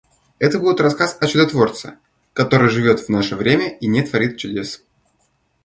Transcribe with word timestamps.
Это 0.39 0.57
будет 0.57 0.81
рассказ 0.81 1.15
о 1.21 1.27
чудотворце, 1.27 1.99
который 2.33 2.69
живет 2.69 3.01
в 3.01 3.09
наше 3.09 3.35
время 3.35 3.69
и 3.77 3.85
не 3.85 4.01
творит 4.01 4.35
чудес. 4.37 4.83